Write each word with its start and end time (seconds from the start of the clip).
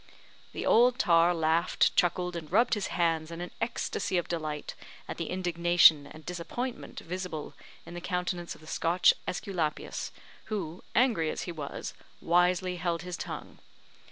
The 0.53 0.65
old 0.65 0.97
tar 0.97 1.31
laughed, 1.31 1.95
chuckled, 1.95 2.35
and 2.35 2.51
rubbed 2.51 2.73
his 2.73 2.87
hands 2.87 3.29
in 3.29 3.39
an 3.39 3.51
ecstacy 3.61 4.17
of 4.17 4.27
delight 4.27 4.73
at 5.07 5.17
the 5.17 5.29
indignation 5.29 6.07
and 6.07 6.25
disappointment 6.25 7.01
visible 7.01 7.53
in 7.85 7.93
the 7.93 8.01
countenance 8.01 8.55
of 8.55 8.61
the 8.61 8.65
Scotch 8.65 9.13
Esculapius, 9.27 10.11
who, 10.45 10.83
angry 10.95 11.29
as 11.29 11.43
he 11.43 11.51
was, 11.51 11.93
wisely 12.19 12.77
held 12.77 13.03
his 13.03 13.15
tongue. 13.15 13.59